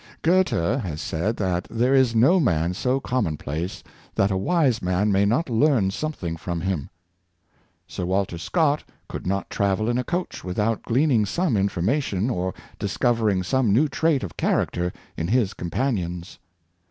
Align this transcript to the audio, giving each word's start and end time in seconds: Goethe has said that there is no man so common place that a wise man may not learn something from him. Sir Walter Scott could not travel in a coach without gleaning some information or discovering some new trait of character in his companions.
Goethe 0.23 0.49
has 0.81 0.99
said 0.99 1.37
that 1.37 1.65
there 1.69 1.93
is 1.93 2.15
no 2.15 2.39
man 2.39 2.73
so 2.73 2.99
common 2.99 3.37
place 3.37 3.83
that 4.15 4.31
a 4.31 4.35
wise 4.35 4.81
man 4.81 5.11
may 5.11 5.27
not 5.27 5.47
learn 5.47 5.91
something 5.91 6.37
from 6.37 6.61
him. 6.61 6.89
Sir 7.85 8.03
Walter 8.07 8.39
Scott 8.39 8.83
could 9.07 9.27
not 9.27 9.47
travel 9.51 9.87
in 9.87 9.99
a 9.99 10.03
coach 10.03 10.43
without 10.43 10.81
gleaning 10.81 11.23
some 11.27 11.55
information 11.55 12.31
or 12.31 12.51
discovering 12.79 13.43
some 13.43 13.71
new 13.71 13.87
trait 13.87 14.23
of 14.23 14.37
character 14.37 14.91
in 15.17 15.27
his 15.27 15.53
companions. 15.53 16.39